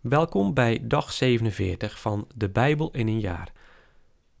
[0.00, 3.52] Welkom bij dag 47 van De Bijbel in een jaar,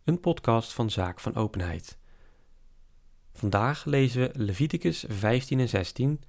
[0.04, 1.98] een podcast van Zaak van Openheid.
[3.32, 6.22] Vandaag lezen we Leviticus 15 en 16,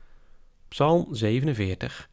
[0.68, 2.10] Psalm 47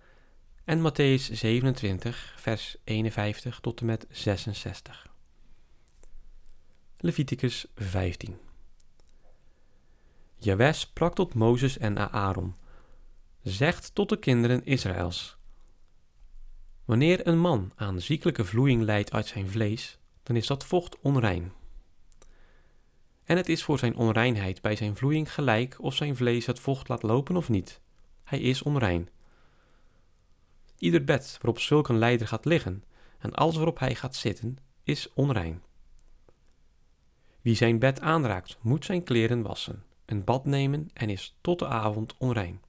[0.64, 5.12] en Matthäus 27, vers 51 tot en met 66.
[6.98, 8.38] Leviticus 15
[10.36, 12.56] Jaweh sprak tot Mozes en Aaron,
[13.42, 15.37] zegt tot de kinderen Israëls
[16.88, 21.52] Wanneer een man aan ziekelijke vloeiing lijdt uit zijn vlees, dan is dat vocht onrein.
[23.24, 26.88] En het is voor zijn onreinheid bij zijn vloeiing gelijk of zijn vlees het vocht
[26.88, 27.80] laat lopen of niet.
[28.24, 29.08] Hij is onrein.
[30.78, 32.84] Ieder bed waarop zulk een lijder gaat liggen
[33.18, 35.62] en alles waarop hij gaat zitten, is onrein.
[37.40, 41.66] Wie zijn bed aanraakt, moet zijn kleren wassen, een bad nemen en is tot de
[41.66, 42.60] avond onrein.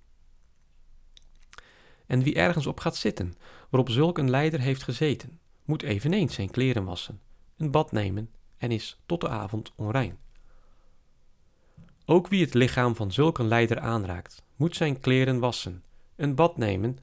[2.06, 3.34] En wie ergens op gaat zitten,
[3.70, 7.22] waarop zulk een leider heeft gezeten, moet eveneens zijn kleren wassen,
[7.58, 10.18] een bad nemen en is tot de avond onrein.
[12.06, 15.84] Ook wie het lichaam van zulk een leider aanraakt, moet zijn kleren wassen,
[16.16, 16.98] een bad nemen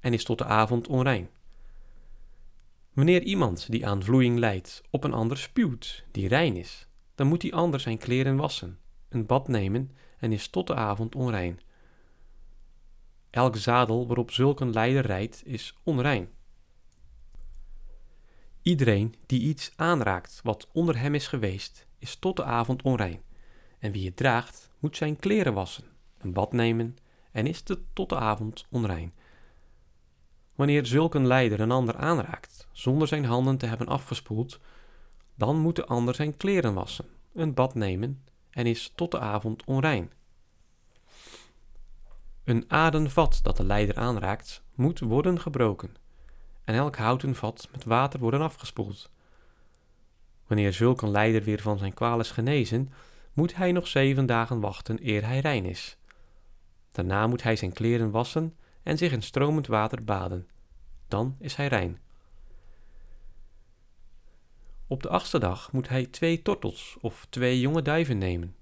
[0.00, 1.28] en is tot de avond onrein.
[2.92, 7.40] Wanneer iemand die aan vloeiing lijdt op een ander spuwt, die rein is, dan moet
[7.40, 11.60] die ander zijn kleren wassen, een bad nemen en is tot de avond onrein.
[13.32, 16.28] Elk zadel waarop zulk een leider rijdt is onrein.
[18.62, 23.22] Iedereen die iets aanraakt wat onder hem is geweest, is tot de avond onrein.
[23.78, 25.84] En wie het draagt, moet zijn kleren wassen,
[26.18, 26.96] een bad nemen
[27.30, 29.12] en is te tot de avond onrein.
[30.54, 34.60] Wanneer zulk een leider een ander aanraakt, zonder zijn handen te hebben afgespoeld,
[35.34, 39.64] dan moet de ander zijn kleren wassen, een bad nemen en is tot de avond
[39.64, 40.10] onrein.
[42.44, 45.94] Een aden vat dat de leider aanraakt, moet worden gebroken,
[46.64, 49.10] en elk houten vat met water worden afgespoeld.
[50.46, 52.92] Wanneer zulk een leider weer van zijn kwaal is genezen,
[53.32, 55.96] moet hij nog zeven dagen wachten eer hij rein is.
[56.92, 60.48] Daarna moet hij zijn kleren wassen en zich in stromend water baden.
[61.08, 61.98] Dan is hij rein.
[64.86, 68.56] Op de achtste dag moet hij twee tortels of twee jonge duiven nemen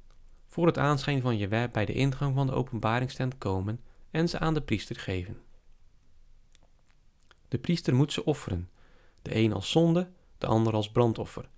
[0.61, 4.55] voor het aanschijn van Jewe bij de ingang van de openbaringstent komen en ze aan
[4.55, 5.39] de priester geven.
[7.49, 8.71] De priester moet ze offeren,
[9.23, 11.49] de een als zonde, de ander als brandoffer.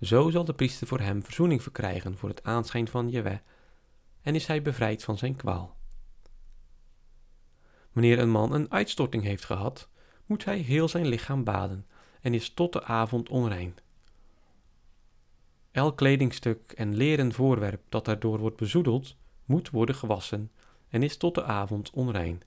[0.00, 3.40] Zo zal de priester voor hem verzoening verkrijgen voor het aanschijn van Jewe
[4.22, 5.76] en is hij bevrijd van zijn kwaal.
[7.92, 9.88] Wanneer een man een uitstorting heeft gehad,
[10.26, 11.86] moet hij heel zijn lichaam baden
[12.20, 13.76] en is tot de avond onrein.
[15.78, 20.50] Elk kledingstuk en leren voorwerp dat daardoor wordt bezoedeld, moet worden gewassen
[20.88, 22.42] en is tot de avond onrein.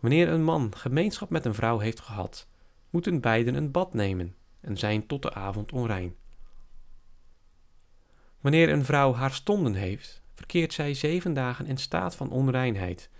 [0.00, 2.48] Wanneer een man gemeenschap met een vrouw heeft gehad,
[2.90, 6.16] moeten beiden een bad nemen en zijn tot de avond onrein.
[8.40, 13.10] Wanneer een vrouw haar stonden heeft, verkeert zij zeven dagen in staat van onreinheid.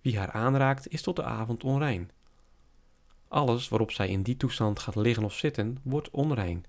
[0.00, 2.10] Wie haar aanraakt, is tot de avond onrein.
[3.28, 6.64] Alles waarop zij in die toestand gaat liggen of zitten, wordt onrein.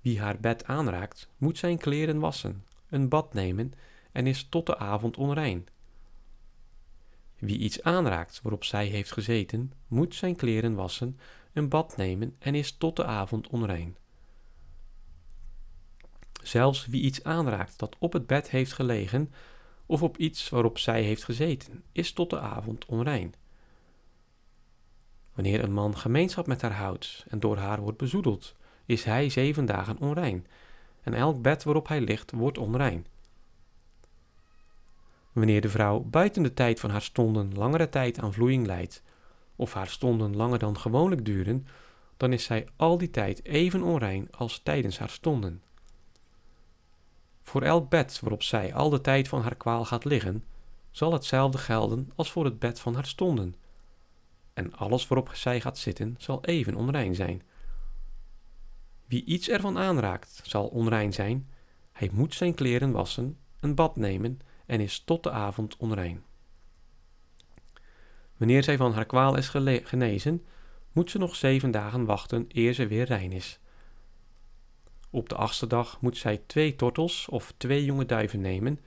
[0.00, 3.72] Wie haar bed aanraakt, moet zijn kleren wassen, een bad nemen
[4.12, 5.66] en is tot de avond onrein.
[7.38, 11.18] Wie iets aanraakt waarop zij heeft gezeten, moet zijn kleren wassen,
[11.52, 13.96] een bad nemen en is tot de avond onrein.
[16.42, 19.32] Zelfs wie iets aanraakt dat op het bed heeft gelegen,
[19.86, 23.34] of op iets waarop zij heeft gezeten, is tot de avond onrein.
[25.34, 28.54] Wanneer een man gemeenschap met haar houdt en door haar wordt bezoedeld,
[28.86, 30.46] is hij zeven dagen onrein,
[31.02, 33.06] en elk bed waarop hij ligt wordt onrein.
[35.32, 39.02] Wanneer de vrouw buiten de tijd van haar stonden langere tijd aan vloeiing lijdt,
[39.56, 41.66] of haar stonden langer dan gewoonlijk duren,
[42.16, 45.62] dan is zij al die tijd even onrein als tijdens haar stonden.
[47.42, 50.44] Voor elk bed waarop zij al de tijd van haar kwaal gaat liggen,
[50.90, 53.54] zal hetzelfde gelden als voor het bed van haar stonden.
[54.60, 57.42] En alles waarop zij gaat zitten zal even onrein zijn.
[59.06, 61.50] Wie iets ervan aanraakt, zal onrein zijn.
[61.92, 66.22] Hij moet zijn kleren wassen, een bad nemen en is tot de avond onrein.
[68.36, 69.48] Wanneer zij van haar kwaal is
[69.82, 70.44] genezen,
[70.92, 73.58] moet ze nog zeven dagen wachten eer ze weer rein is.
[75.10, 78.80] Op de achtste dag moet zij twee tortels of twee jonge duiven nemen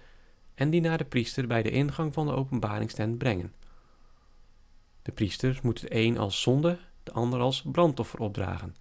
[0.56, 3.54] en die naar de priester bij de ingang van de openbaringstent brengen.
[5.04, 8.76] De priester moet de een als zonde, de ander als brandoffer opdragen.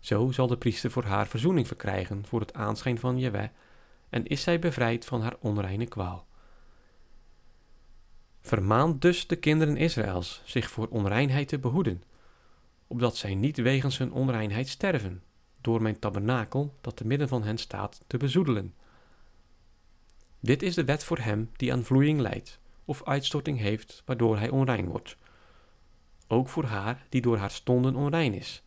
[0.00, 3.50] Zo zal de priester voor haar verzoening verkrijgen voor het aanschijn van Jewe
[4.08, 6.26] en is zij bevrijd van haar onreine kwaal.
[8.40, 12.02] Vermaand dus de kinderen Israëls zich voor onreinheid te behoeden,
[12.86, 15.22] opdat zij niet wegens hun onreinheid sterven,
[15.60, 18.74] door mijn tabernakel dat te midden van hen staat te bezoedelen.
[20.40, 24.48] Dit is de wet voor hem die aan vloeiing lijdt, of uitstorting heeft, waardoor hij
[24.48, 25.16] onrein wordt.
[26.26, 28.62] Ook voor haar die door haar stonden onrein is.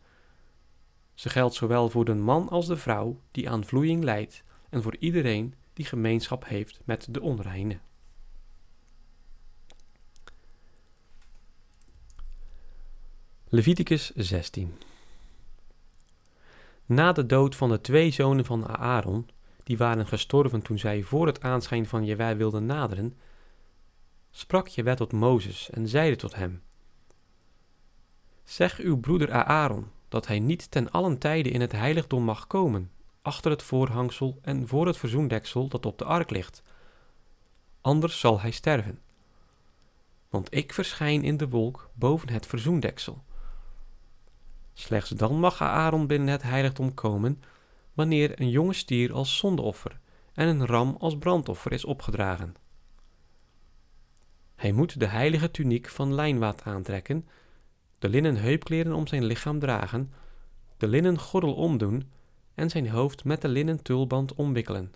[1.14, 4.96] Ze geldt zowel voor de man als de vrouw die aan vloeiing lijdt, en voor
[4.98, 7.78] iedereen die gemeenschap heeft met de onreine.
[13.50, 14.74] Leviticus 16
[16.86, 19.28] Na de dood van de twee zonen van Aaron,
[19.64, 23.16] die waren gestorven toen zij voor het aanschijn van Jewij wilden naderen,
[24.30, 26.62] sprak Jewij tot Mozes en zeide tot hem,
[28.48, 32.90] Zeg uw broeder Aaron dat hij niet ten allen tijde in het heiligdom mag komen,
[33.22, 36.62] achter het voorhangsel en voor het verzoendeksel dat op de ark ligt.
[37.80, 39.00] Anders zal hij sterven.
[40.28, 43.24] Want ik verschijn in de wolk boven het verzoendeksel.
[44.74, 47.42] Slechts dan mag Aaron binnen het heiligdom komen,
[47.94, 50.00] wanneer een jonge stier als zondeoffer
[50.32, 52.54] en een ram als brandoffer is opgedragen.
[54.58, 57.28] Hij moet de heilige tuniek van lijnwaad aantrekken,
[57.98, 60.12] de linnen heupkleren om zijn lichaam dragen,
[60.76, 62.10] de linnen gordel omdoen
[62.54, 64.94] en zijn hoofd met de linnen tulband omwikkelen.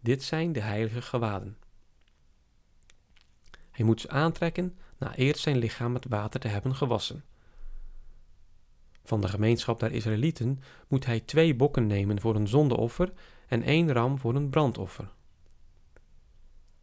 [0.00, 1.56] Dit zijn de heilige gewaden.
[3.70, 7.24] Hij moet ze aantrekken na eerst zijn lichaam met water te hebben gewassen.
[9.04, 13.12] Van de gemeenschap der Israëlieten moet hij twee bokken nemen voor een zondeoffer
[13.46, 15.14] en één ram voor een brandoffer.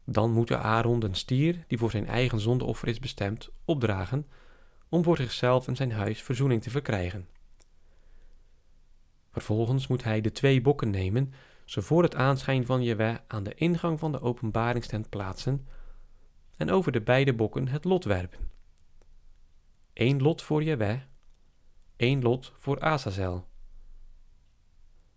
[0.06, 4.28] Dan moet Aaron de stier, die voor zijn eigen zondeoffer is bestemd, opdragen,
[4.90, 7.28] om voor zichzelf en zijn huis verzoening te verkrijgen.
[9.32, 11.34] Vervolgens moet hij de twee bokken nemen,
[11.66, 15.68] ze voor het aanschijn van Jewe aan de ingang van de openbaringstent plaatsen
[16.58, 18.52] en over de beide bokken het lot werpen.
[19.94, 21.02] Eén lot voor Jewe,
[21.96, 23.48] één lot voor Azazel.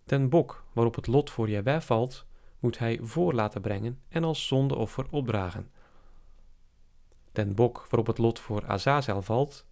[0.04, 2.26] Ten bok waarop het lot voor Jewe valt,
[2.58, 5.70] moet hij voor laten brengen en als zondeoffer opdragen.
[7.32, 9.67] Den bok waarop het lot voor Azazel valt,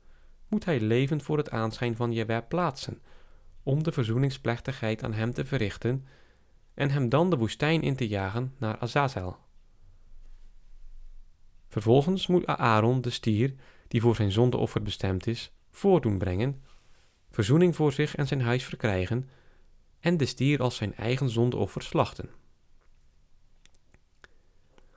[0.49, 3.03] moet hij levend voor het aanschijn van Jewe plaatsen
[3.63, 6.07] om de verzoeningsplechtigheid aan hem te verrichten
[6.75, 9.37] en hem dan de woestijn in te jagen naar Azazel.
[11.69, 13.55] Vervolgens moet Aaron de stier,
[13.89, 16.63] die voor zijn zondeoffer bestemd is, voordoen brengen,
[17.31, 19.29] verzoening voor zich en zijn huis verkrijgen
[20.01, 22.31] en de stier als zijn eigen zondeoffer slachten.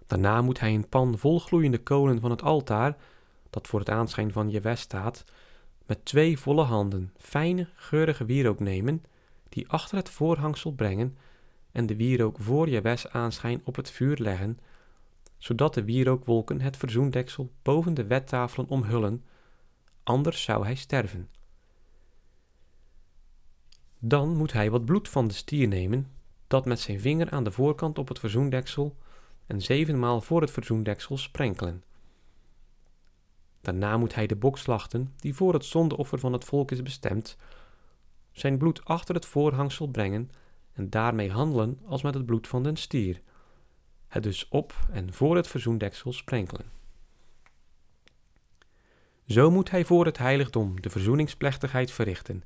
[0.07, 2.98] Daarna moet hij een pan vol gloeiende kolen van het altaar,
[3.50, 5.24] dat voor het aanschijn van Jewe staat,
[5.86, 9.04] met twee volle handen fijne, geurige wierook nemen,
[9.50, 11.18] die achter het voorhangsel brengen
[11.71, 14.59] en de wierook voor Jebes aanschijn op het vuur leggen,
[15.38, 19.24] zodat de wierookwolken het verzoendeksel boven de wettafelen omhullen,
[20.03, 21.30] anders zou hij sterven.
[24.00, 26.12] Dan moet hij wat bloed van de stier nemen,
[26.48, 28.95] dat met zijn vinger aan de voorkant op het verzoendeksel
[29.47, 31.83] en zevenmaal voor het verzoendeksel sprenkelen.
[33.61, 37.38] Daarna moet hij de bok slachten, die voor het zondeoffer van het volk is bestemd,
[38.31, 40.31] zijn bloed achter het voorhangsel brengen
[40.73, 43.21] en daarmee handelen als met het bloed van den stier,
[44.07, 46.65] het dus op en voor het verzoendeksel sprenkelen.
[49.27, 52.43] Zo moet hij voor het heiligdom de verzoeningsplechtigheid verrichten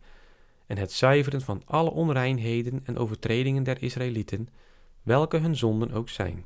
[0.65, 4.47] en het zuiveren van alle onreinheden en overtredingen der Israëlieten,
[5.03, 6.45] welke hun zonden ook zijn.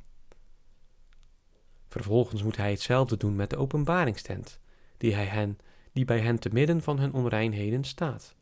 [1.96, 4.60] Vervolgens moet hij hetzelfde doen met de openbaringstent,
[4.98, 5.60] die, hij hen,
[5.94, 8.36] die bij hen te midden van hun onreinheden staat.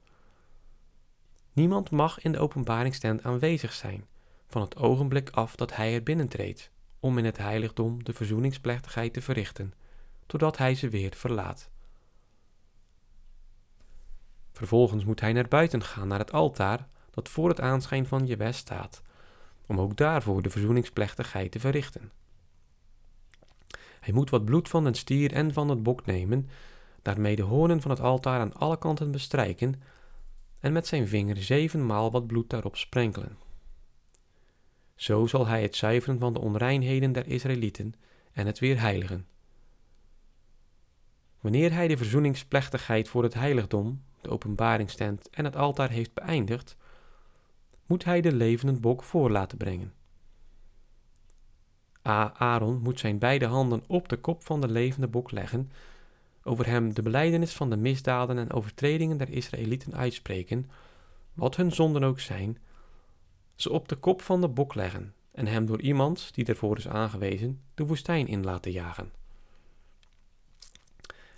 [1.52, 4.06] Niemand mag in de openbaringstent aanwezig zijn,
[4.48, 9.22] van het ogenblik af dat hij er binnentreedt, om in het heiligdom de verzoeningsplechtigheid te
[9.22, 9.74] verrichten,
[10.26, 11.70] totdat hij ze weer verlaat.
[14.52, 18.52] Vervolgens moet hij naar buiten gaan, naar het altaar dat voor het aanschijn van Jewe
[18.52, 19.02] staat,
[19.66, 22.12] om ook daarvoor de verzoeningsplechtigheid te verrichten.
[24.04, 26.50] Hij moet wat bloed van den stier en van het bok nemen,
[27.02, 29.82] daarmee de hoornen van het altaar aan alle kanten bestrijken
[30.60, 33.38] en met zijn vinger zevenmaal wat bloed daarop sprenkelen.
[34.96, 37.94] Zo zal hij het zuiveren van de onreinheden der Israëlieten
[38.32, 39.28] en het weer heiligen.
[41.40, 46.78] Wanneer hij de verzoeningsplechtigheid voor het heiligdom, de openbaringstent en het altaar heeft beëindigd,
[47.86, 49.94] moet hij de levende bok voor laten brengen.
[52.04, 55.72] Aaron moet zijn beide handen op de kop van de levende bok leggen,
[56.44, 60.70] over hem de belijdenis van de misdaden en overtredingen der Israëlieten uitspreken,
[61.34, 62.58] wat hun zonden ook zijn,
[63.56, 66.88] ze op de kop van de bok leggen en hem door iemand die ervoor is
[66.88, 69.12] aangewezen de woestijn in laten jagen.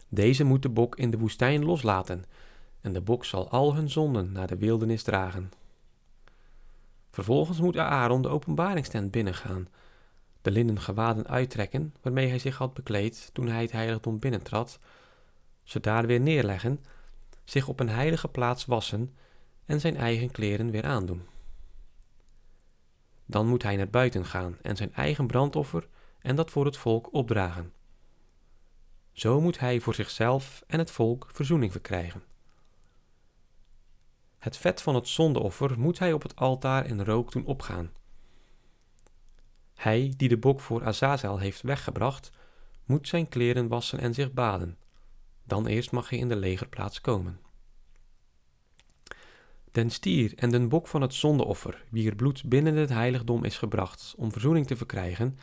[0.10, 2.24] Deze moet de bok in de woestijn loslaten,
[2.82, 5.52] en de bok zal al hun zonden naar de wildernis dragen.
[7.12, 9.68] Vervolgens moet Aaron de openbaringstent binnengaan,
[10.46, 14.80] de linnen gewaden uittrekken waarmee hij zich had bekleed toen hij het heiligdom binnentrad,
[15.64, 16.86] ze daar weer neerleggen,
[17.44, 19.16] zich op een heilige plaats wassen
[19.66, 21.22] en zijn eigen kleren weer aandoen.
[23.26, 25.88] Dan moet hij naar buiten gaan en zijn eigen brandoffer
[26.20, 27.74] en dat voor het volk opdragen.
[29.12, 32.24] Zo moet hij voor zichzelf en het volk verzoening verkrijgen.
[34.38, 37.92] Het vet van het zondeoffer moet hij op het altaar in rook doen opgaan.
[39.76, 42.32] Hij die de bok voor Azazel heeft weggebracht,
[42.86, 44.78] moet zijn kleren wassen en zich baden.
[45.44, 47.40] Dan eerst mag hij in de legerplaats komen.
[49.72, 54.14] Den stier en den bok van het zondeoffer, wier bloed binnen het heiligdom is gebracht
[54.18, 55.38] om verzoening te verkrijgen,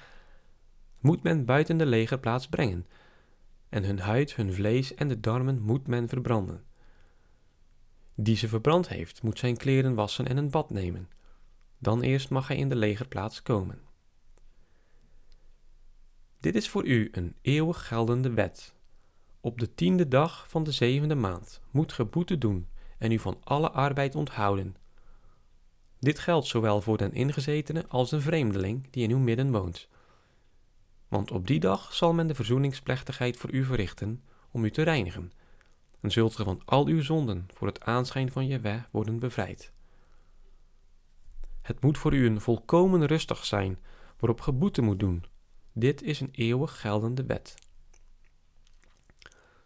[1.01, 2.87] moet men buiten de legerplaats brengen,
[3.69, 6.65] en hun huid, hun vlees en de darmen moet men verbranden.
[8.15, 11.09] Die ze verbrand heeft, moet zijn kleren wassen en een bad nemen.
[11.79, 13.81] Dan eerst mag hij in de legerplaats komen.
[16.43, 18.75] Dit is voor u een eeuwig geldende wet.
[19.41, 22.69] Op de tiende dag van de zevende maand moet ge boete doen
[22.99, 24.77] en u van alle arbeid onthouden.
[25.99, 29.89] Dit geldt zowel voor den ingezetene als een vreemdeling die in uw midden woont.
[31.09, 35.33] Want op die dag zal men de verzoeningsplechtigheid voor u verrichten om u te reinigen,
[36.01, 39.73] en zult ge van al uw zonden voor het aanschijn van je weg worden bevrijd.
[41.61, 43.79] Het moet voor u een volkomen rustig zijn,
[44.19, 45.31] waarop ge boete moet doen.
[45.73, 47.55] Dit is een eeuwig geldende wet.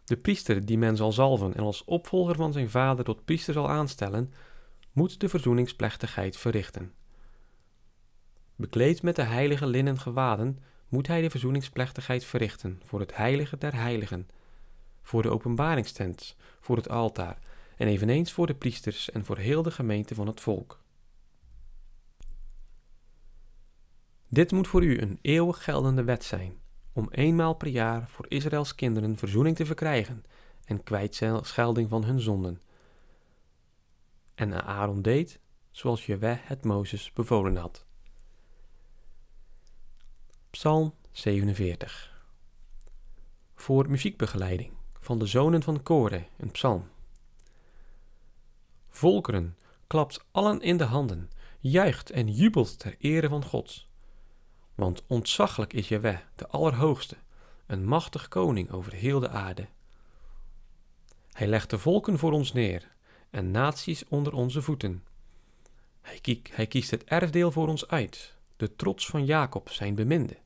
[0.04, 3.68] De priester die men zal zalven en als opvolger van zijn vader tot priester zal
[3.70, 4.32] aanstellen,
[4.92, 6.92] moet de verzoeningsplechtigheid verrichten.
[8.56, 10.58] Bekleed met de heilige linnen gewaden,
[10.88, 14.28] moet hij de verzoeningsplechtigheid verrichten voor het heilige der heiligen,
[15.02, 17.38] voor de openbaringstent, voor het altaar
[17.76, 20.80] en eveneens voor de priesters en voor heel de gemeente van het volk.
[24.28, 26.60] Dit moet voor u een eeuwig geldende wet zijn,
[26.92, 30.24] om eenmaal per jaar voor Israëls kinderen verzoening te verkrijgen
[30.64, 32.60] en kwijtschelding van hun zonden.
[34.34, 35.40] En Aaron deed
[35.70, 37.86] zoals Jewe het Mozes bevolen had.
[40.50, 42.24] Psalm 47
[43.54, 46.88] Voor muziekbegeleiding van de zonen van Kore, een psalm.
[48.88, 49.56] Volkeren,
[49.86, 51.30] klapt allen in de handen,
[51.60, 53.85] juicht en jubelt ter ere van God.
[54.76, 57.16] Want ontzaglijk is Jewe, de Allerhoogste,
[57.66, 59.66] een machtig koning over heel de aarde.
[61.32, 62.92] Hij legt de volken voor ons neer
[63.30, 65.04] en naties onder onze voeten.
[66.00, 70.36] Hij, hij kiest het erfdeel voor ons uit, de trots van Jacob, zijn beminde.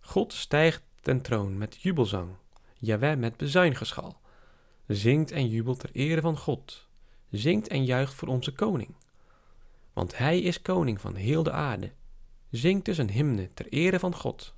[0.00, 2.30] God stijgt ten troon met jubelzang,
[2.78, 4.20] Jaweh met bezuingeschal.
[4.86, 6.86] Zingt en jubelt ter ere van God,
[7.30, 8.94] zingt en juicht voor onze koning.
[9.92, 11.92] Want hij is koning van heel de aarde.
[12.50, 14.54] Zingt dus een hymne ter ere van God.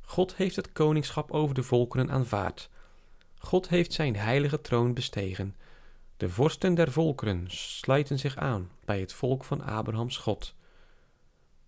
[0.00, 2.70] God heeft het koningschap over de volkeren aanvaard.
[3.38, 5.56] God heeft zijn heilige troon bestegen.
[6.16, 10.54] De vorsten der volkeren sluiten zich aan bij het volk van Abrahams God.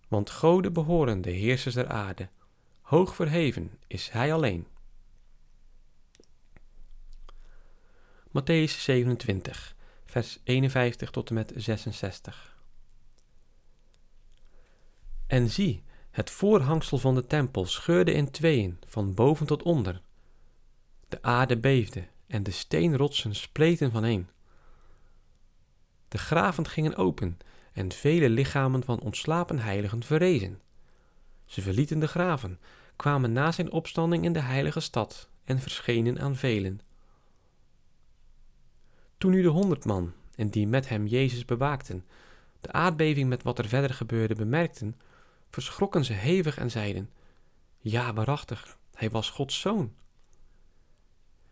[0.07, 2.29] Want goden behoren de heersers der aarde.
[2.81, 4.67] Hoog verheven is hij alleen.
[8.27, 9.75] Matthäus 27,
[10.05, 12.58] vers 51 tot en met 66.
[15.29, 20.01] En zie, het voorhangsel van de tempel scheurde in tweeën, van boven tot onder.
[21.07, 24.29] De aarde beefde en de steenrotsen spleten vaneen.
[26.07, 27.37] De graven gingen open
[27.73, 30.61] en vele lichamen van ontslapen heiligen verrezen.
[31.45, 32.59] Ze verlieten de graven,
[32.95, 36.79] kwamen na zijn opstanding in de heilige stad en verschenen aan velen.
[39.17, 42.05] Toen nu de honderd man en die met hem Jezus bewaakten,
[42.61, 44.95] de aardbeving met wat er verder gebeurde bemerkten,
[45.49, 47.09] verschrokken ze hevig en zeiden:
[47.77, 49.93] Ja, waarachtig, hij was Gods zoon.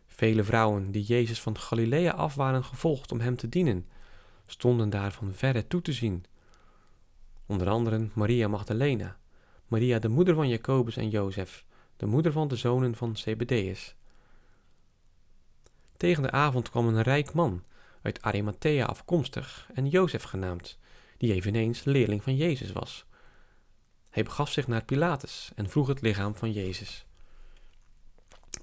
[0.05, 3.87] Vele vrouwen die Jezus van Galilea af waren gevolgd om hem te dienen,
[4.45, 6.25] stonden daar van verre toe te zien.
[7.45, 9.17] Onder anderen Maria Magdalena,
[9.67, 11.65] Maria de moeder van Jacobus en Jozef,
[11.97, 13.95] de moeder van de zonen van Zebedeus.
[15.97, 17.63] Tegen de avond kwam een rijk man,
[18.01, 20.77] uit Arimathea afkomstig en Jozef genaamd,
[21.17, 23.05] die eveneens leerling van Jezus was.
[24.17, 27.05] Hij begaf zich naar Pilatus en vroeg het lichaam van Jezus.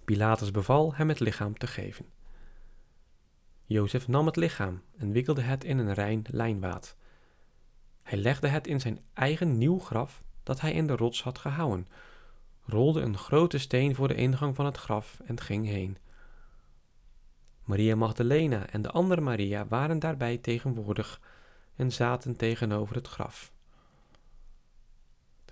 [0.05, 2.07] Pilatus beval hem het lichaam te geven.
[3.65, 6.97] Jozef nam het lichaam en wikkelde het in een rein lijnwaad.
[8.03, 11.89] Hij legde het in zijn eigen nieuw graf dat hij in de rots had gehouwen,
[12.65, 15.99] rolde een grote steen voor de ingang van het graf en ging heen.
[17.65, 21.21] Maria Magdalena en de andere Maria waren daarbij tegenwoordig
[21.77, 23.54] en zaten tegenover het graf.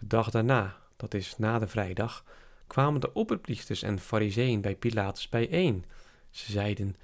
[0.03, 2.25] De dag daarna, dat is na de vrijdag,
[2.67, 5.85] kwamen de opperpriesters en fariseeën bij Pilatus bijeen.
[6.31, 6.97] Ze zeiden,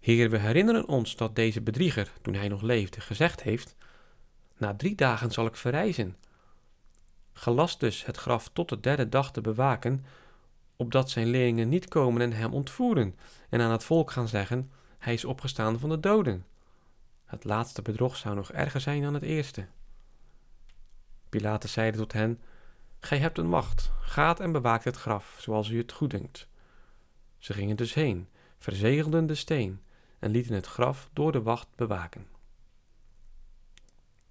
[0.00, 3.76] Heer, we herinneren ons dat deze bedrieger, toen hij nog leefde, gezegd heeft,
[4.56, 6.16] na drie dagen zal ik verrijzen.
[7.32, 10.04] Gelast dus het graf tot de derde dag te bewaken,
[10.76, 13.16] opdat zijn leerlingen niet komen en hem ontvoeren
[13.48, 16.46] en aan het volk gaan zeggen, hij is opgestaan van de doden.
[17.24, 19.66] Het laatste bedrog zou nog erger zijn dan het eerste.
[21.32, 22.40] Pilatus zeide tot hen,
[23.00, 26.48] Gij hebt een macht, gaat en bewaakt het graf, zoals u het goeddunkt.
[27.38, 29.82] Ze gingen dus heen, verzegelden de steen
[30.18, 32.26] en lieten het graf door de wacht bewaken.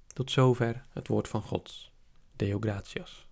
[0.08, 1.92] Tot zover het woord van God.
[2.36, 3.28] Deo gratias.